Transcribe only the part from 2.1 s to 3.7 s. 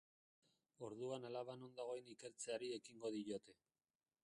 ikertzeari ekingo diote.